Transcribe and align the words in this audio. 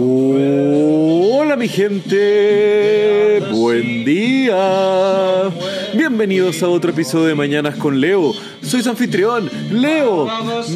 Hola 0.00 1.56
mi 1.56 1.66
gente, 1.66 3.40
buen 3.50 4.04
día. 4.04 5.50
Bienvenidos 5.92 6.62
a 6.62 6.68
otro 6.68 6.92
episodio 6.92 7.26
de 7.26 7.34
Mañanas 7.34 7.74
con 7.74 8.00
Leo. 8.00 8.32
Soy 8.62 8.84
su 8.84 8.90
anfitrión, 8.90 9.50
Leo. 9.72 10.28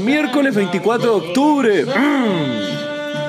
Miércoles 0.03 0.57
24 0.57 1.21
de 1.21 1.27
octubre. 1.29 1.85
Mm. 1.85 2.82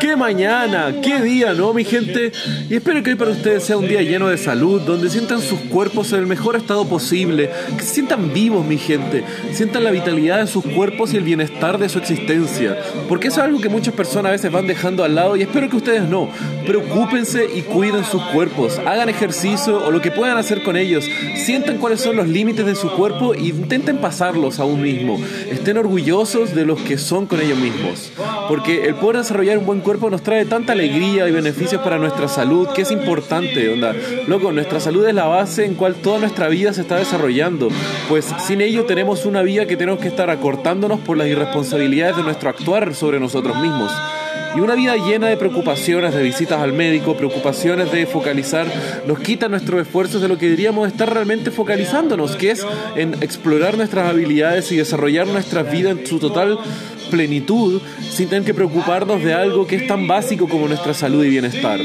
¡Qué 0.04 0.18
mañana! 0.18 0.94
¡Qué 1.02 1.22
día, 1.22 1.54
¿no, 1.54 1.74
mi 1.74 1.86
gente? 1.86 2.34
Y 2.70 2.76
espero 2.76 3.02
que 3.02 3.12
hoy 3.12 3.16
para 3.16 3.32
ustedes 3.32 3.64
sea 3.64 3.78
un 3.78 3.88
día 3.88 4.02
lleno 4.02 4.28
de 4.28 4.38
salud, 4.38 4.82
donde 4.82 5.10
sientan 5.10 5.40
sus 5.40 5.62
cuerpos 5.62 6.12
en 6.12 6.20
el 6.20 6.28
mejor 6.28 6.58
estado 6.58 6.84
posible, 6.86 7.50
que 7.78 7.84
se 7.84 7.94
sientan 7.94 8.34
vivos, 8.34 8.66
mi 8.66 8.78
gente, 8.78 9.24
sientan 9.54 9.86
la 9.86 9.92
vitalidad 9.92 10.40
de 10.40 10.48
sus 10.48 10.66
cuerpos 10.66 11.14
y 11.14 11.18
el 11.18 11.24
bienestar 11.24 11.77
de 11.77 11.88
su 11.88 12.00
existencia. 12.00 12.77
Porque 13.08 13.30
eso 13.30 13.40
es 13.40 13.46
algo 13.46 13.62
que 13.62 13.70
muchas 13.70 13.94
personas 13.94 14.32
a 14.32 14.34
veces 14.34 14.52
van 14.52 14.68
dejando 14.68 15.05
al 15.05 15.16
lado 15.16 15.38
y 15.38 15.44
espero 15.44 15.70
que 15.70 15.77
ustedes 15.77 16.04
no. 16.04 16.30
Preocúpense 16.68 17.48
y 17.55 17.62
cuiden 17.62 18.04
sus 18.04 18.22
cuerpos, 18.24 18.82
hagan 18.85 19.08
ejercicio 19.08 19.85
o 19.85 19.90
lo 19.90 20.02
que 20.02 20.12
puedan 20.12 20.38
hacer 20.38 20.63
con 20.63 20.76
ellos, 20.76 21.05
sientan 21.46 21.77
cuáles 21.77 22.02
son 22.02 22.18
los 22.18 22.27
límites 22.27 22.66
de 22.66 22.76
su 22.76 22.91
cuerpo 22.91 23.35
e 23.35 23.44
intenten 23.44 23.99
pasarlos 23.99 24.60
a 24.60 24.66
un 24.66 24.82
mismo. 24.82 25.18
Estén 25.49 25.77
orgullosos 25.77 26.54
de 26.54 26.66
los 26.66 26.82
que 26.82 26.98
son 26.98 27.26
con 27.26 27.40
ellos 27.40 27.58
mismos. 27.58 28.12
Porque 28.48 28.86
el 28.86 28.96
poder 28.96 29.18
desarrollar 29.18 29.58
un 29.58 29.66
buen 29.66 29.82
cuerpo 29.82 30.10
nos 30.10 30.22
trae 30.22 30.46
tanta 30.46 30.74
alegría 30.74 31.28
y 31.28 31.32
beneficios 31.32 31.82
para 31.82 31.98
nuestra 31.98 32.28
salud 32.28 32.68
que 32.76 32.84
es 32.84 32.92
importante, 32.92 33.70
onda. 33.70 33.94
Loco, 34.28 34.52
nuestra 34.52 34.80
salud 34.80 35.06
es 35.08 35.14
la 35.14 35.26
base 35.26 35.66
en 35.66 35.76
cual 35.76 35.96
toda 35.96 36.20
nuestra 36.20 36.48
vida 36.48 36.74
se 36.74 36.82
está 36.82 36.98
desarrollando. 36.98 37.70
Pues 38.10 38.34
sin 38.46 38.62
ello 38.62 38.86
tenemos 38.86 39.26
una 39.26 39.42
vida 39.42 39.66
que 39.66 39.78
tenemos 39.78 40.00
que 40.00 40.08
estar 40.08 40.30
acortándonos 40.30 41.00
por 41.02 41.18
las 41.18 41.28
irresponsabilidades 41.28 42.18
de 42.18 42.24
nuestro 42.24 42.50
actuar 42.50 42.94
sobre 42.96 43.20
nosotros 43.20 43.56
mismos. 43.58 43.91
Y 44.55 44.59
una 44.59 44.76
vida 44.76 44.95
llena 44.98 45.27
de 45.27 45.37
preocupaciones, 45.37 46.13
de 46.13 46.21
visitas 46.21 46.62
al 46.62 46.73
médico, 46.73 47.17
preocupaciones 47.17 47.91
de 47.91 48.05
focalizar, 48.05 48.67
nos 49.07 49.20
quita 49.20 49.49
nuestros 49.49 49.81
esfuerzos 49.81 50.21
de 50.21 50.27
lo 50.27 50.37
que 50.37 50.45
deberíamos 50.45 50.87
estar 50.87 51.12
realmente 51.12 51.49
focalizándonos, 51.49 52.35
que 52.35 52.51
es 52.51 52.65
en 52.95 53.15
explorar 53.21 53.77
nuestras 53.77 54.07
habilidades 54.07 54.71
y 54.71 54.77
desarrollar 54.77 55.27
nuestra 55.27 55.63
vida 55.63 55.89
en 55.89 56.05
su 56.05 56.20
total 56.20 56.59
plenitud 57.09 57.81
sin 58.11 58.29
tener 58.29 58.43
que 58.43 58.54
preocuparnos 58.54 59.23
de 59.23 59.34
algo 59.34 59.67
que 59.67 59.76
es 59.76 59.87
tan 59.87 60.07
básico 60.07 60.48
como 60.48 60.67
nuestra 60.67 60.93
salud 60.93 61.23
y 61.23 61.29
bienestar. 61.29 61.79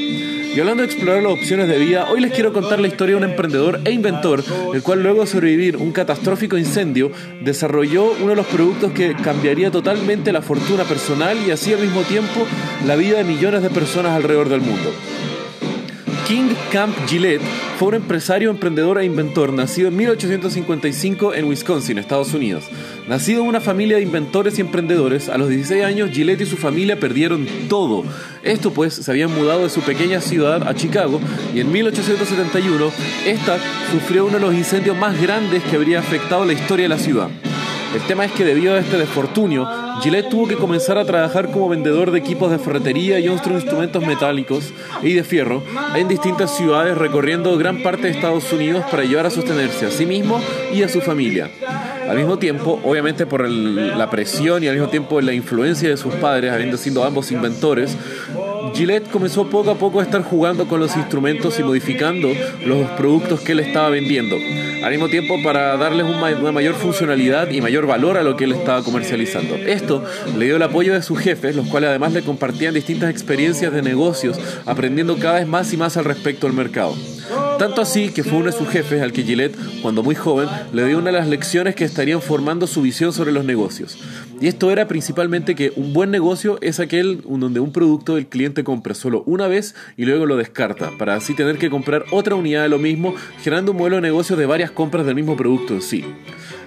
Y 0.58 0.60
hablando 0.60 0.82
de 0.82 0.88
explorar 0.88 1.22
las 1.22 1.34
opciones 1.34 1.68
de 1.68 1.78
vida, 1.78 2.08
hoy 2.10 2.20
les 2.20 2.32
quiero 2.32 2.52
contar 2.52 2.80
la 2.80 2.88
historia 2.88 3.14
de 3.14 3.24
un 3.24 3.30
emprendedor 3.30 3.80
e 3.84 3.92
inventor, 3.92 4.42
el 4.74 4.82
cual 4.82 5.04
luego 5.04 5.20
de 5.20 5.28
sobrevivir 5.28 5.76
un 5.76 5.92
catastrófico 5.92 6.58
incendio, 6.58 7.12
desarrolló 7.40 8.10
uno 8.20 8.30
de 8.30 8.34
los 8.34 8.46
productos 8.46 8.90
que 8.90 9.14
cambiaría 9.14 9.70
totalmente 9.70 10.32
la 10.32 10.42
fortuna 10.42 10.82
personal 10.82 11.38
y 11.46 11.52
así 11.52 11.72
al 11.72 11.82
mismo 11.82 12.02
tiempo 12.02 12.44
la 12.88 12.96
vida 12.96 13.18
de 13.18 13.22
millones 13.22 13.62
de 13.62 13.70
personas 13.70 14.16
alrededor 14.16 14.48
del 14.48 14.60
mundo. 14.60 14.90
King 16.26 16.48
Camp 16.72 16.96
Gillette 17.06 17.40
fue 17.78 17.88
un 17.88 17.94
empresario, 17.94 18.50
emprendedor 18.50 18.98
e 18.98 19.04
inventor 19.04 19.52
nacido 19.52 19.86
en 19.86 19.96
1855 19.96 21.34
en 21.34 21.44
Wisconsin, 21.44 21.98
Estados 21.98 22.34
Unidos. 22.34 22.64
Nacido 23.08 23.40
en 23.40 23.48
una 23.48 23.62
familia 23.62 23.96
de 23.96 24.02
inventores 24.02 24.58
y 24.58 24.60
emprendedores, 24.60 25.30
a 25.30 25.38
los 25.38 25.48
16 25.48 25.82
años 25.82 26.10
Gillette 26.10 26.42
y 26.42 26.46
su 26.46 26.58
familia 26.58 27.00
perdieron 27.00 27.46
todo. 27.70 28.04
Esto 28.42 28.70
pues 28.70 28.92
se 28.92 29.10
habían 29.10 29.34
mudado 29.34 29.62
de 29.62 29.70
su 29.70 29.80
pequeña 29.80 30.20
ciudad 30.20 30.68
a 30.68 30.74
Chicago 30.74 31.18
y 31.54 31.60
en 31.60 31.72
1871 31.72 32.92
esta 33.24 33.56
sufrió 33.90 34.26
uno 34.26 34.34
de 34.34 34.40
los 34.40 34.54
incendios 34.54 34.94
más 34.94 35.18
grandes 35.18 35.62
que 35.64 35.76
habría 35.76 36.00
afectado 36.00 36.44
la 36.44 36.52
historia 36.52 36.84
de 36.84 36.90
la 36.90 36.98
ciudad. 36.98 37.30
El 37.94 38.02
tema 38.02 38.26
es 38.26 38.32
que 38.32 38.44
debido 38.44 38.74
a 38.74 38.78
este 38.78 38.98
desfortunio, 38.98 39.66
Gillette 40.02 40.28
tuvo 40.28 40.46
que 40.46 40.56
comenzar 40.56 40.98
a 40.98 41.06
trabajar 41.06 41.50
como 41.50 41.70
vendedor 41.70 42.10
de 42.10 42.18
equipos 42.18 42.50
de 42.50 42.58
ferretería 42.58 43.18
y 43.20 43.28
otros 43.30 43.62
instrumentos 43.62 44.04
metálicos 44.06 44.74
y 45.02 45.14
de 45.14 45.24
fierro 45.24 45.62
en 45.94 46.08
distintas 46.08 46.54
ciudades 46.54 46.98
recorriendo 46.98 47.56
gran 47.56 47.82
parte 47.82 48.02
de 48.02 48.10
Estados 48.10 48.52
Unidos 48.52 48.84
para 48.90 49.02
ayudar 49.02 49.24
a 49.24 49.30
sostenerse 49.30 49.86
a 49.86 49.90
sí 49.90 50.04
mismo 50.04 50.42
y 50.74 50.82
a 50.82 50.90
su 50.90 51.00
familia. 51.00 51.50
Al 52.08 52.16
mismo 52.16 52.38
tiempo, 52.38 52.80
obviamente 52.84 53.26
por 53.26 53.48
la 53.48 54.10
presión 54.10 54.64
y 54.64 54.68
al 54.68 54.74
mismo 54.74 54.88
tiempo 54.88 55.20
la 55.20 55.32
influencia 55.32 55.88
de 55.88 55.96
sus 55.96 56.14
padres, 56.14 56.52
habiendo 56.52 56.76
sido 56.76 57.04
ambos 57.04 57.30
inventores, 57.32 57.96
Gillette 58.74 59.10
comenzó 59.10 59.48
poco 59.48 59.70
a 59.70 59.74
poco 59.74 60.00
a 60.00 60.02
estar 60.02 60.22
jugando 60.22 60.66
con 60.66 60.80
los 60.80 60.96
instrumentos 60.96 61.58
y 61.58 61.62
modificando 61.62 62.28
los 62.64 62.88
productos 62.90 63.40
que 63.40 63.52
él 63.52 63.60
estaba 63.60 63.90
vendiendo. 63.90 64.36
Al 64.82 64.90
mismo 64.90 65.08
tiempo 65.08 65.36
para 65.42 65.76
darles 65.76 66.06
una 66.06 66.52
mayor 66.52 66.74
funcionalidad 66.74 67.50
y 67.50 67.60
mayor 67.60 67.86
valor 67.86 68.16
a 68.16 68.22
lo 68.22 68.36
que 68.36 68.44
él 68.44 68.52
estaba 68.52 68.82
comercializando. 68.82 69.56
Esto 69.56 70.04
le 70.36 70.46
dio 70.46 70.56
el 70.56 70.62
apoyo 70.62 70.94
de 70.94 71.02
sus 71.02 71.18
jefes, 71.18 71.56
los 71.56 71.66
cuales 71.68 71.90
además 71.90 72.12
le 72.12 72.22
compartían 72.22 72.74
distintas 72.74 73.10
experiencias 73.10 73.72
de 73.72 73.82
negocios, 73.82 74.38
aprendiendo 74.66 75.18
cada 75.18 75.40
vez 75.40 75.46
más 75.46 75.72
y 75.72 75.76
más 75.76 75.96
al 75.96 76.04
respecto 76.04 76.46
del 76.46 76.56
mercado. 76.56 76.94
Tanto 77.58 77.80
así 77.80 78.10
que 78.10 78.22
fue 78.22 78.38
uno 78.38 78.52
de 78.52 78.56
sus 78.56 78.68
jefes 78.68 79.02
al 79.02 79.12
que 79.12 79.24
Gillette, 79.24 79.56
cuando 79.82 80.04
muy 80.04 80.14
joven, 80.14 80.48
le 80.72 80.86
dio 80.86 80.96
una 80.96 81.06
de 81.06 81.18
las 81.18 81.26
lecciones 81.26 81.74
que 81.74 81.84
estarían 81.84 82.22
formando 82.22 82.68
su 82.68 82.82
visión 82.82 83.12
sobre 83.12 83.32
los 83.32 83.44
negocios. 83.44 83.98
Y 84.40 84.46
esto 84.46 84.70
era 84.70 84.86
principalmente 84.86 85.56
que 85.56 85.72
un 85.74 85.92
buen 85.92 86.12
negocio 86.12 86.58
es 86.60 86.78
aquel 86.78 87.20
donde 87.26 87.58
un 87.58 87.72
producto 87.72 88.16
el 88.16 88.28
cliente 88.28 88.62
compra 88.62 88.94
solo 88.94 89.24
una 89.26 89.48
vez 89.48 89.74
y 89.96 90.04
luego 90.04 90.24
lo 90.24 90.36
descarta, 90.36 90.92
para 90.98 91.16
así 91.16 91.34
tener 91.34 91.58
que 91.58 91.68
comprar 91.68 92.04
otra 92.12 92.36
unidad 92.36 92.62
de 92.62 92.68
lo 92.68 92.78
mismo, 92.78 93.16
generando 93.42 93.72
un 93.72 93.78
modelo 93.78 93.96
de 93.96 94.02
negocio 94.02 94.36
de 94.36 94.46
varias 94.46 94.70
compras 94.70 95.04
del 95.04 95.16
mismo 95.16 95.36
producto 95.36 95.74
en 95.74 95.82
sí. 95.82 96.04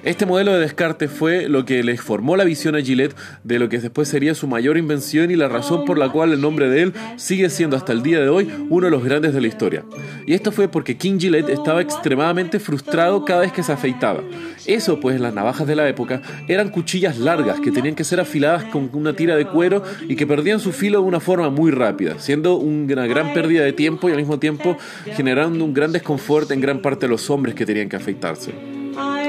Este 0.04 0.26
modelo 0.26 0.54
de 0.54 0.60
descarte 0.60 1.08
fue 1.08 1.48
lo 1.48 1.64
que 1.64 1.84
les 1.84 2.02
formó 2.02 2.36
la 2.36 2.44
visión 2.44 2.76
a 2.76 2.82
Gillette 2.82 3.16
de 3.44 3.60
lo 3.60 3.70
que 3.70 3.78
después 3.78 4.08
sería 4.08 4.34
su 4.34 4.48
mayor 4.48 4.80
invención 4.80 5.30
y 5.30 5.36
la 5.36 5.48
razón 5.48 5.86
por 5.86 6.00
la 6.00 6.10
cual 6.10 6.34
el 6.34 6.42
nombre 6.42 6.70
de 6.70 6.82
él 6.82 6.94
sigue 7.18 7.52
siendo 7.52 7.78
hasta 7.78 7.92
el 7.94 8.02
día 8.02 8.20
de 8.20 8.28
hoy 8.28 8.52
uno 8.70 8.86
de 8.86 8.92
los 8.92 9.04
grandes 9.04 9.32
de 9.32 9.42
la 9.42 9.48
historia. 9.48 9.84
Y 10.26 10.34
esto 10.34 10.52
fue 10.52 10.68
porque 10.68 10.98
King 10.98 11.20
Gillette 11.20 11.50
estaba 11.50 11.82
extremadamente 11.82 12.60
frustrado 12.60 13.24
cada 13.26 13.42
vez 13.42 13.52
que 13.52 13.62
se 13.62 13.74
afeitaba. 13.74 14.24
Eso, 14.66 15.00
pues 15.00 15.22
las 15.22 15.36
navajas 15.36 15.68
de 15.68 15.76
la 15.76 15.88
época 15.88 16.24
eran 16.48 16.70
cuchillas 16.70 17.20
largas 17.20 17.60
que 17.60 17.72
tenían 17.72 17.94
que 17.94 18.04
ser 18.04 18.20
afiladas 18.20 18.64
con 18.66 18.90
una 18.94 19.14
tira 19.14 19.36
de 19.36 19.46
cuero 19.46 19.84
y 20.10 20.16
que 20.16 20.26
perdían 20.26 20.60
su 20.60 20.72
filo 20.72 21.02
de 21.02 21.06
una 21.06 21.20
forma 21.20 21.52
muy 21.52 21.70
rápida, 21.70 22.18
siendo 22.18 22.56
una 22.56 23.06
gran 23.06 23.36
pérdida 23.36 23.64
de 23.64 23.74
tiempo 23.74 24.10
y 24.10 24.14
al 24.14 24.18
mismo 24.18 24.40
tiempo 24.40 24.78
generando 25.16 25.64
un 25.64 25.76
gran 25.76 25.92
desconfort 25.92 26.50
en 26.50 26.60
gran 26.60 26.82
parte 26.82 27.06
de 27.06 27.12
los 27.12 27.30
hombres 27.30 27.54
que 27.54 27.68
tenían 27.68 27.88
que 27.88 27.98
afeitarse. 27.98 28.71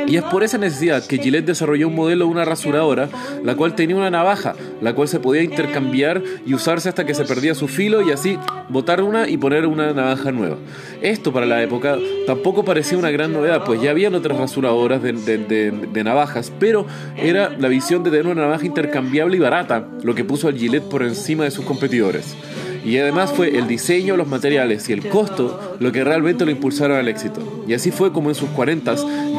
Y 0.07 0.17
es 0.17 0.23
por 0.25 0.43
esa 0.43 0.59
necesidad 0.59 1.05
que 1.07 1.19
Gillette 1.19 1.47
desarrolló 1.47 1.89
un 1.89 1.95
modelo 1.95 2.25
de 2.25 2.31
una 2.31 2.45
rasuradora, 2.45 3.09
la 3.43 3.55
cual 3.55 3.75
tenía 3.75 3.97
una 3.97 4.11
navaja, 4.11 4.55
la 4.81 4.95
cual 4.95 5.09
se 5.09 5.21
podía 5.21 5.43
intercambiar 5.43 6.23
y 6.45 6.55
usarse 6.55 6.89
hasta 6.89 7.07
que 7.07 7.15
se 7.15 7.25
perdía 7.25 7.55
su 7.55 7.69
filo 7.69 8.03
y 8.03 8.13
así 8.13 8.39
botar 8.69 9.03
una 9.03 9.29
y 9.29 9.37
poner 9.37 9.67
una 9.67 9.93
navaja 9.93 10.33
nueva. 10.33 10.57
Esto 11.01 11.33
para 11.33 11.47
la 11.47 11.63
época 11.63 11.97
tampoco 12.27 12.65
parecía 12.65 12.99
una 12.99 13.11
gran 13.11 13.33
novedad, 13.33 13.65
pues 13.65 13.81
ya 13.81 13.91
habían 13.91 14.15
otras 14.15 14.39
rasuradoras 14.39 15.03
de, 15.03 15.13
de 15.13 16.05
navajas, 16.05 16.53
pero 16.59 16.87
era 17.17 17.51
la 17.59 17.69
visión 17.69 18.03
de 18.03 18.11
tener 18.11 18.27
una 18.27 18.43
navaja 18.43 18.67
intercambiable 18.67 19.37
y 19.37 19.41
barata, 19.41 19.89
lo 20.03 20.15
que 20.15 20.25
puso 20.25 20.49
al 20.49 20.59
Gillette 20.59 20.85
por 20.85 21.03
encima 21.03 21.45
de 21.45 21.51
sus 21.51 21.65
competidores. 21.65 22.35
Y 22.85 22.99
además 22.99 23.33
fue 23.33 23.57
el 23.57 23.69
diseño, 23.69 24.17
los 24.17 24.29
materiales 24.29 24.89
y 24.89 24.93
el 24.93 25.09
costo 25.09 25.77
lo 25.79 25.93
que 25.93 26.05
realmente 26.05 26.45
lo 26.45 26.51
impulsaron 26.51 26.97
al 26.97 27.09
éxito. 27.09 27.65
Y 27.67 27.75
así 27.75 27.91
fue 27.91 28.13
como 28.13 28.29
en 28.29 28.35
sus 28.35 28.49
40 28.51 28.83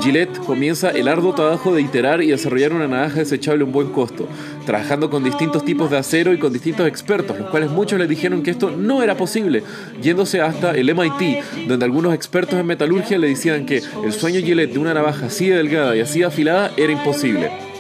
Gillette 0.02 0.38
comienza 0.40 0.90
el 0.90 1.08
arduo 1.08 1.34
trabajo 1.34 1.74
de 1.74 1.82
iterar 1.82 2.22
y 2.24 2.28
desarrollar 2.28 2.74
una 2.74 2.88
navaja 2.88 3.20
desechable 3.20 3.64
a 3.64 3.66
un 3.66 3.72
buen 3.72 3.90
costo, 3.90 4.28
trabajando 4.66 5.10
con 5.10 5.24
distintos 5.24 5.64
tipos 5.64 5.90
de 5.92 5.98
acero 5.98 6.34
y 6.34 6.40
con 6.40 6.52
distintos 6.52 6.88
expertos, 6.88 7.38
los 7.38 7.50
cuales 7.50 7.70
muchos 7.70 8.00
les 8.00 8.10
dijeron 8.10 8.44
que 8.44 8.52
esto 8.52 8.72
no 8.72 9.04
era 9.04 9.16
posible, 9.16 9.64
yéndose 10.02 10.42
hasta 10.42 10.72
el 10.72 10.94
MIT, 10.94 11.68
donde 11.68 11.86
algunos 11.86 12.14
expertos 12.14 12.60
en 12.60 12.66
metalurgia 12.66 13.18
le 13.18 13.28
decían 13.28 13.66
que 13.66 13.82
el 14.04 14.14
sueño 14.14 14.42
Gillette 14.42 14.74
de 14.74 14.80
una 14.80 14.94
navaja 14.94 15.28
así 15.28 15.48
de 15.48 15.58
delgada 15.58 15.96
y 15.96 16.02
así 16.02 16.24
afilada 16.24 16.72
era 16.78 16.92
imposible. 16.92 17.73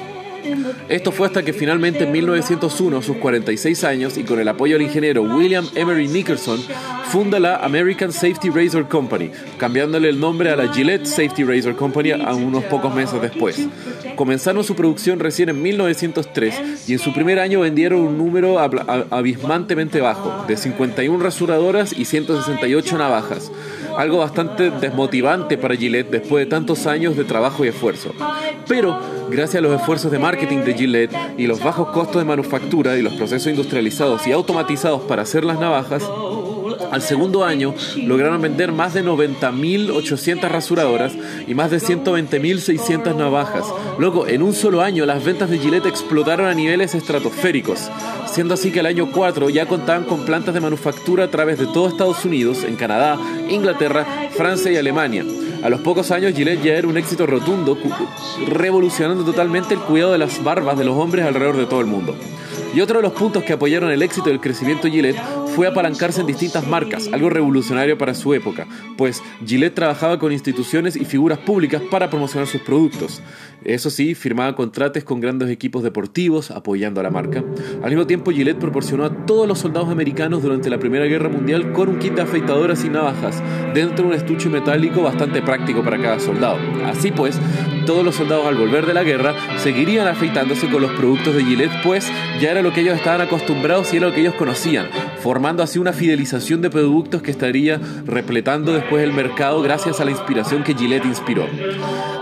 Esto 0.90 1.11
fue 1.11 1.28
hasta 1.28 1.43
que 1.43 1.53
finalmente 1.53 2.03
en 2.03 2.11
1901, 2.11 2.97
a 2.97 3.01
sus 3.01 3.17
46 3.17 3.84
años, 3.84 4.17
y 4.17 4.23
con 4.23 4.40
el 4.40 4.47
apoyo 4.47 4.75
del 4.75 4.84
ingeniero 4.84 5.23
William 5.23 5.67
Emery 5.75 6.07
Nicholson, 6.07 6.59
funda 7.05 7.40
la 7.40 7.57
American 7.57 8.11
Safety 8.11 8.49
Razor 8.49 8.87
Company, 8.87 9.31
cambiándole 9.57 10.09
el 10.09 10.19
nombre 10.19 10.49
a 10.49 10.55
la 10.55 10.72
Gillette 10.73 11.05
Safety 11.05 11.43
Razor 11.43 11.75
Company 11.75 12.11
a 12.11 12.34
unos 12.34 12.63
pocos 12.66 12.93
meses 12.93 13.22
después. 13.22 13.67
Comenzaron 14.16 14.63
su 14.63 14.75
producción 14.75 15.19
recién 15.19 15.49
en 15.49 15.61
1903 15.61 16.87
y 16.87 16.93
en 16.93 16.99
su 16.99 17.13
primer 17.13 17.39
año 17.39 17.61
vendieron 17.61 18.01
un 18.01 18.17
número 18.17 18.59
abismantemente 18.59 20.01
bajo, 20.01 20.46
de 20.47 20.57
51 20.57 21.23
rasuradoras 21.23 21.93
y 21.93 22.05
168 22.05 22.97
navajas 22.97 23.51
algo 23.97 24.19
bastante 24.19 24.72
desmotivante 24.72 25.57
para 25.57 25.75
Gillette 25.75 26.09
después 26.09 26.46
de 26.46 26.49
tantos 26.49 26.85
años 26.87 27.16
de 27.16 27.23
trabajo 27.23 27.63
y 27.66 27.69
esfuerzo. 27.69 28.13
Pero, 28.67 28.99
gracias 29.29 29.55
a 29.55 29.61
los 29.61 29.79
esfuerzos 29.79 30.11
de 30.11 30.20
marketing 30.20 30.59
de 30.59 30.73
Gillette 30.73 31.16
y 31.37 31.47
los 31.47 31.64
bajos 31.64 31.90
costos 31.90 32.22
de 32.22 32.25
manufactura 32.25 32.97
y 32.97 33.02
los 33.02 33.14
procesos 33.14 33.47
industrializados 33.47 34.25
y 34.28 34.31
automatizados 34.31 35.02
para 35.02 35.23
hacer 35.23 35.43
las 35.43 35.59
navajas, 35.59 36.03
Al 36.91 37.02
segundo 37.02 37.43
año 37.43 37.73
lograron 37.97 38.40
vender 38.40 38.72
más 38.72 38.93
de 38.93 39.03
90.800 39.03 40.47
rasuradoras 40.47 41.14
y 41.47 41.55
más 41.55 41.72
de 41.72 41.78
120.600 41.78 43.16
navajas. 43.16 43.66
Luego, 43.97 44.28
en 44.28 44.43
un 44.43 44.53
solo 44.53 44.81
año 44.81 45.05
las 45.05 45.23
ventas 45.23 45.49
de 45.49 45.58
Gillette 45.58 45.87
explotaron 45.87 46.46
a 46.46 46.53
niveles 46.53 46.93
estratosféricos, 46.93 47.90
siendo 48.28 48.53
así 48.53 48.72
que 48.72 48.81
el 48.81 48.85
año 48.85 49.09
4 49.11 49.49
ya 49.49 49.66
contaban 49.66 50.03
con 50.03 50.23
plantas 50.25 50.53
de 50.53 50.61
manufactura 50.61 51.23
a 51.25 51.31
través 51.31 51.58
de 51.58 51.66
todo 51.66 51.87
Estados 51.87 52.25
Unidos, 52.25 52.64
en 52.64 52.75
Canadá, 52.75 53.17
Inglaterra, 53.49 54.05
Francia 54.35 54.72
y 54.72 54.78
Alemania. 54.78 55.25
A 55.63 55.69
los 55.69 55.79
pocos 55.79 56.11
años 56.11 56.33
Gillette 56.33 56.61
ya 56.61 56.73
era 56.73 56.89
un 56.89 56.97
éxito 56.97 57.25
rotundo, 57.25 57.77
revolucionando 58.49 59.23
totalmente 59.23 59.73
el 59.73 59.79
cuidado 59.79 60.11
de 60.11 60.17
las 60.17 60.43
barbas 60.43 60.77
de 60.77 60.83
los 60.83 60.97
hombres 60.97 61.25
alrededor 61.25 61.55
de 61.55 61.65
todo 61.65 61.79
el 61.79 61.85
mundo. 61.85 62.17
Y 62.73 62.81
otro 62.81 62.97
de 62.97 63.03
los 63.03 63.14
puntos 63.14 63.43
que 63.43 63.53
apoyaron 63.53 63.91
el 63.91 64.02
éxito 64.02 64.29
del 64.29 64.40
crecimiento 64.40 64.87
Gillette 64.87 65.22
fue 65.55 65.67
apalancarse 65.67 66.22
en 66.22 66.28
distintas 66.28 66.67
marcas, 66.67 67.08
algo 67.14 67.29
revolucionario 67.29 67.97
para 67.97 68.16
su 68.16 68.34
época, 68.34 68.66
pues 68.97 69.22
Gillette 69.46 69.75
trabajaba 69.75 70.17
con 70.17 70.31
instituciones 70.31 70.96
y 70.96 71.05
figuras 71.05 71.37
públicas 71.37 71.81
para 71.91 72.09
promocionar 72.09 72.47
sus 72.47 72.61
productos. 72.61 73.22
Eso 73.64 73.90
sí, 73.90 74.16
firmaba 74.16 74.55
contratos 74.55 75.03
con 75.03 75.22
grandes 75.22 75.49
equipos 75.49 75.84
deportivos 75.84 76.52
apoyando 76.52 76.99
a 76.99 77.03
la 77.03 77.11
marca. 77.11 77.43
Al 77.84 77.90
mismo 77.91 78.08
tiempo, 78.08 78.31
Gillette 78.31 78.59
proporcionó 78.59 79.05
a 79.05 79.25
todos 79.25 79.47
los 79.47 79.59
soldados 79.59 79.90
americanos 79.90 80.41
durante 80.41 80.70
la 80.70 80.79
Primera 80.79 81.05
Guerra 81.05 81.29
Mundial 81.29 81.72
con 81.73 81.90
un 81.90 81.99
kit 81.99 82.14
de 82.14 82.23
afeitadoras 82.23 82.84
y 82.84 82.90
navajas, 82.90 83.41
dentro 83.73 84.05
de 84.05 84.11
un 84.11 84.14
estuche 84.14 84.49
metálico 84.49 85.03
bastante 85.03 85.41
práctico 85.41 85.84
para 85.84 86.02
cada 86.02 86.20
soldado. 86.20 86.58
Así 86.85 87.11
pues, 87.11 87.40
todos 87.85 88.03
los 88.03 88.16
soldados 88.16 88.46
al 88.46 88.56
volver 88.56 88.85
de 88.85 88.94
la 88.94 89.03
guerra 89.03 89.35
seguirían 89.58 90.08
afeitándose 90.08 90.70
con 90.70 90.82
los 90.82 90.91
productos 90.91 91.35
de 91.35 91.44
Gillette, 91.44 91.82
pues 91.84 92.12
ya 92.40 92.52
era 92.52 92.62
lo 92.62 92.74
que 92.74 92.82
ellos 92.82 92.96
estaban 92.96 93.22
acostumbrados 93.22 93.94
y 93.94 93.97
era 93.97 94.08
lo 94.08 94.14
que 94.14 94.22
ellos 94.22 94.35
conocían, 94.35 94.88
formando 95.22 95.64
así 95.64 95.80
una 95.80 95.94
fidelización 95.94 96.62
de 96.62 96.70
productos 96.70 97.22
que 97.22 97.32
estaría 97.32 97.80
repletando 98.06 98.74
después 98.74 99.03
el 99.03 99.14
mercado 99.14 99.62
gracias 99.62 100.00
a 100.00 100.06
la 100.06 100.12
inspiración 100.12 100.64
que 100.64 100.76
Gillette 100.76 101.06
inspiró. 101.06 101.47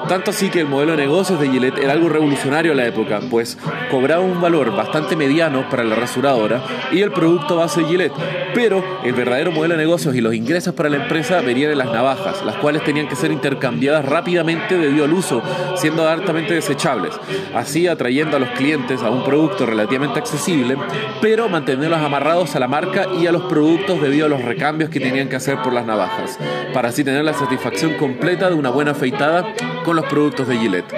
Tanto 0.08 0.32
así 0.32 0.50
que 0.50 0.60
el 0.60 0.68
modelo 0.68 0.92
de 0.92 1.04
negocios 1.04 1.40
de 1.40 1.50
Gillette 1.50 1.78
era 1.78 1.94
algo 1.94 2.10
revolucionario 2.10 2.74
a 2.74 2.76
la 2.76 2.86
época, 2.86 3.20
pues 3.30 3.58
cobraba 3.90 4.22
un 4.22 4.42
valor 4.42 4.76
bastante 4.76 5.16
mediano 5.16 5.70
para 5.70 5.84
la 5.84 5.96
rasuradora 5.96 6.62
y 6.92 7.02
el 7.02 7.12
producto 7.12 7.58
base 7.58 7.82
de 7.82 7.88
Gillette, 7.88 8.14
pero 8.54 8.84
el 9.04 9.14
verdadero 9.14 9.52
modelo 9.52 9.76
de 9.76 9.84
negocios 9.84 10.16
y 10.16 10.22
los 10.22 10.34
ingresos 10.34 10.74
para 10.74 10.90
la 10.90 10.98
empresa 10.98 11.42
venían 11.42 11.70
de 11.70 11.76
las 11.76 11.92
navajas, 11.92 12.44
las 12.44 12.56
cuales 12.58 12.84
tenían 12.84 13.08
que 13.08 13.16
ser 13.16 13.32
intercambiadas 13.32 14.04
rápidamente 14.06 14.78
debido 14.78 15.06
al 15.06 15.14
uso, 15.14 15.42
siendo 15.76 16.08
altamente 16.08 16.54
desechables, 16.54 17.14
así 17.56 17.88
atrayendo 17.88 18.38
a 18.38 18.40
los 18.40 18.50
clientes 18.50 19.02
a 19.02 19.10
un 19.10 19.24
producto 19.24 19.66
relativamente 19.66 20.20
accesible, 20.20 20.76
pero 21.22 21.48
manteniéndolos 21.48 22.06
amarrados 22.06 22.56
a 22.56 22.60
la 22.60 22.68
marca 22.68 23.08
y 23.20 23.28
a 23.28 23.32
los 23.32 23.44
productos 23.44 24.02
debido 24.02 24.26
a 24.26 24.30
los 24.30 24.44
recambios 24.44 24.90
que 24.90 25.00
tenían 25.00 25.30
que 25.30 25.38
hacer 25.38 25.62
por 25.62 25.74
las 25.74 25.86
navajas, 25.86 26.38
para 26.74 26.90
así 26.90 27.04
tener 27.04 27.24
la 27.24 27.34
satisfacción 27.34 27.94
completa 27.94 28.50
de 28.50 28.56
una 28.56 28.70
buena 28.70 28.92
afeitada 28.92 29.54
con 29.84 29.96
los 29.96 30.06
productos 30.06 30.48
de 30.48 30.58
Gillette. 30.58 30.94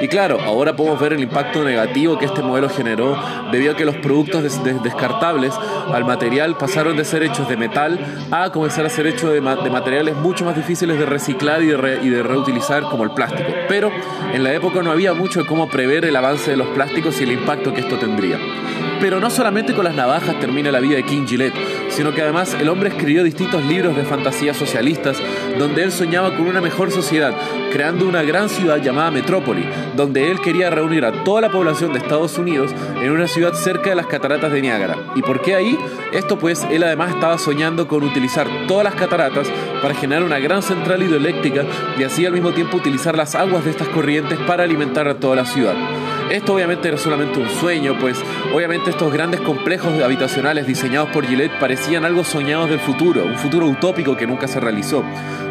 Y 0.00 0.08
claro, 0.08 0.40
ahora 0.40 0.74
podemos 0.74 0.98
ver 0.98 1.12
el 1.12 1.20
impacto 1.20 1.62
negativo 1.62 2.18
que 2.18 2.24
este 2.24 2.40
modelo 2.40 2.70
generó 2.70 3.22
debido 3.52 3.72
a 3.72 3.76
que 3.76 3.84
los 3.84 3.96
productos 3.96 4.42
descartables 4.82 5.52
al 5.92 6.06
material 6.06 6.56
pasaron 6.56 6.96
de 6.96 7.04
ser 7.04 7.22
hechos 7.22 7.48
de 7.50 7.58
metal 7.58 7.98
a 8.30 8.50
comenzar 8.50 8.86
a 8.86 8.88
ser 8.88 9.06
hechos 9.06 9.30
de, 9.30 9.42
materiales 9.42 10.16
mucho 10.16 10.46
más 10.46 10.56
difíciles 10.56 10.98
de 10.98 11.04
reciclar 11.04 11.62
y 11.62 11.66
de, 11.66 11.98
y 12.02 12.08
de, 12.08 12.22
reutilizar 12.22 12.84
como 12.84 13.04
el 13.04 13.10
plástico. 13.10 13.50
Pero 13.68 13.90
en 14.32 14.42
la 14.42 14.54
época 14.54 14.82
no 14.82 14.90
había 14.90 15.12
mucho 15.12 15.40
de 15.40 15.46
cómo 15.46 15.68
prever 15.68 16.06
el 16.06 16.16
avance 16.16 16.50
de 16.50 16.56
los 16.56 16.68
plásticos 16.68 17.20
y 17.20 17.24
el 17.24 17.32
impacto 17.32 17.74
que 17.74 17.80
esto 17.80 17.98
tendría. 17.98 18.38
Pero 19.00 19.18
no 19.18 19.30
solamente 19.30 19.72
con 19.72 19.84
las 19.84 19.94
navajas 19.94 20.38
termina 20.40 20.70
la 20.70 20.78
vida 20.78 20.96
de 20.96 21.04
King 21.04 21.26
Gillette, 21.26 21.54
sino 21.88 22.12
que 22.14 22.20
además 22.20 22.54
el 22.60 22.68
hombre 22.68 22.90
escribió 22.90 23.24
distintos 23.24 23.64
libros 23.64 23.96
de 23.96 24.04
fantasías 24.04 24.56
socialistas 24.58 25.16
donde 25.58 25.82
él 25.82 25.90
soñaba 25.90 26.36
con 26.36 26.46
una 26.46 26.60
mejor 26.60 26.90
sociedad, 26.90 27.34
creando 27.72 28.06
una 28.06 28.22
gran 28.22 28.50
ciudad 28.50 28.76
llamada 28.76 29.10
Metrópoli, 29.10 29.64
donde 29.96 30.30
él 30.30 30.40
quería 30.40 30.68
reunir 30.68 31.06
a 31.06 31.24
toda 31.24 31.40
la 31.40 31.50
población 31.50 31.92
de 31.92 31.98
Estados 31.98 32.36
Unidos 32.36 32.72
en 33.00 33.10
una 33.10 33.26
ciudad 33.26 33.54
cerca 33.54 33.88
de 33.90 33.96
las 33.96 34.06
cataratas 34.06 34.52
de 34.52 34.60
Niágara. 34.60 34.96
¿Y 35.14 35.22
por 35.22 35.40
qué 35.40 35.54
ahí? 35.54 35.78
Esto 36.12 36.38
pues 36.38 36.66
él 36.70 36.82
además 36.82 37.14
estaba 37.14 37.38
soñando 37.38 37.88
con 37.88 38.04
utilizar 38.04 38.46
todas 38.68 38.84
las 38.84 38.94
cataratas 38.94 39.48
para 39.80 39.94
generar 39.94 40.24
una 40.24 40.38
gran 40.38 40.62
central 40.62 41.02
hidroeléctrica 41.02 41.64
y 41.98 42.04
así 42.04 42.26
al 42.26 42.34
mismo 42.34 42.52
tiempo 42.52 42.76
utilizar 42.76 43.16
las 43.16 43.34
aguas 43.34 43.64
de 43.64 43.70
estas 43.70 43.88
corrientes 43.88 44.38
para 44.46 44.64
alimentar 44.64 45.08
a 45.08 45.18
toda 45.18 45.36
la 45.36 45.46
ciudad. 45.46 45.74
Esto 46.30 46.54
obviamente 46.54 46.88
era 46.88 46.96
solamente 46.96 47.40
un 47.40 47.48
sueño, 47.48 47.96
pues 47.98 48.16
obviamente 48.54 48.90
estos 48.90 49.12
grandes 49.12 49.40
complejos 49.40 50.00
habitacionales 50.00 50.66
diseñados 50.66 51.10
por 51.10 51.26
Gillette 51.26 51.58
parecían 51.58 52.04
algo 52.04 52.22
soñados 52.22 52.70
del 52.70 52.78
futuro, 52.78 53.24
un 53.24 53.36
futuro 53.36 53.66
utópico 53.66 54.16
que 54.16 54.26
nunca 54.26 54.46
se 54.46 54.60
realizó 54.60 55.04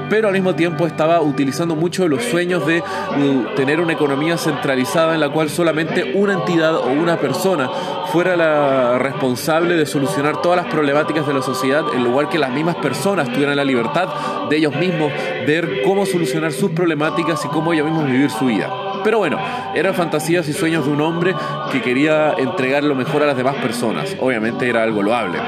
pero 0.10 0.28
al 0.28 0.34
mismo 0.34 0.56
tiempo 0.56 0.88
estaba 0.88 1.22
utilizando 1.22 1.76
mucho 1.76 2.04
de 2.04 2.10
los 2.10 2.24
sueños 2.24 2.66
de 2.66 2.80
uh, 2.80 3.56
tener 3.56 3.80
una 3.80 3.94
economía 3.94 4.38
centralizada 4.38 5.14
en 5.14 5.20
la 5.20 5.30
cual 5.30 5.50
solamente 5.50 6.14
una 6.16 6.34
entidad 6.34 6.76
o 6.76 6.88
una 6.88 7.18
persona 7.18 7.70
fuera 8.12 8.36
la 8.36 8.98
responsable 8.98 9.76
de 9.76 9.86
solucionar 9.86 10.42
todas 10.42 10.64
las 10.64 10.74
problemáticas 10.74 11.28
de 11.28 11.34
la 11.34 11.42
sociedad, 11.42 11.84
en 11.94 12.04
lugar 12.04 12.30
que 12.30 12.40
las 12.40 12.52
mismas 12.52 12.78
personas 12.78 13.32
tuvieran 13.32 13.56
la 13.56 13.64
libertad 13.64 14.10
de 14.50 14.58
ellos 14.58 14.76
mismos 14.76 15.12
ver 15.46 15.84
cómo 15.86 16.06
solucionar 16.06 16.52
sus 16.52 16.72
problemáticas 16.72 17.46
y 17.46 17.48
cómo 17.50 17.72
ellos 17.72 17.86
mismos 17.86 18.06
vivir 18.06 18.32
su 18.32 18.48
vida. 18.48 18.89
Pero 19.04 19.20
bueno, 19.20 19.40
eran 19.76 19.94
fantasías 19.94 20.48
y 20.48 20.54
sueños 20.54 20.86
de 20.86 20.92
un 20.92 21.02
hombre 21.02 21.36
que 21.72 21.82
quería 21.82 22.34
entregar 22.38 22.84
lo 22.84 22.96
mejor 22.96 23.24
a 23.24 23.28
las 23.28 23.38
demás 23.38 23.56
personas. 23.56 24.16
Obviamente 24.20 24.70
era 24.70 24.84
algo 24.84 25.02
loable. 25.02 25.40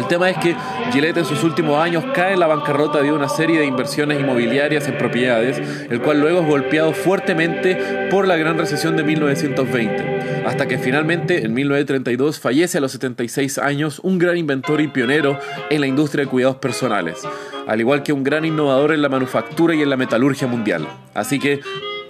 El 0.00 0.06
tema 0.06 0.30
es 0.30 0.38
que 0.38 0.56
Gillette 0.92 1.18
en 1.18 1.24
sus 1.26 1.44
últimos 1.44 1.78
años 1.78 2.04
cae 2.14 2.32
en 2.32 2.40
la 2.40 2.46
bancarrota 2.46 3.02
de 3.02 3.12
una 3.12 3.28
serie 3.28 3.58
de 3.58 3.66
inversiones 3.66 4.18
inmobiliarias 4.18 4.88
en 4.88 4.96
propiedades, 4.96 5.60
el 5.90 6.00
cual 6.00 6.20
luego 6.20 6.40
es 6.40 6.46
golpeado 6.46 6.92
fuertemente 6.94 8.08
por 8.10 8.26
la 8.26 8.36
gran 8.36 8.56
recesión 8.56 8.96
de 8.96 9.04
1920, 9.04 10.44
hasta 10.46 10.66
que 10.66 10.78
finalmente 10.78 11.44
en 11.44 11.52
1932 11.52 12.40
fallece 12.40 12.78
a 12.78 12.80
los 12.80 12.92
76 12.92 13.58
años 13.58 14.00
un 14.02 14.18
gran 14.18 14.38
inventor 14.38 14.80
y 14.80 14.88
pionero 14.88 15.38
en 15.68 15.82
la 15.82 15.86
industria 15.86 16.24
de 16.24 16.30
cuidados 16.30 16.56
personales, 16.56 17.20
al 17.66 17.80
igual 17.80 18.02
que 18.02 18.14
un 18.14 18.24
gran 18.24 18.46
innovador 18.46 18.92
en 18.92 19.02
la 19.02 19.10
manufactura 19.10 19.74
y 19.74 19.82
en 19.82 19.90
la 19.90 19.98
metalurgia 19.98 20.46
mundial. 20.46 20.88
Así 21.14 21.38
que 21.38 21.60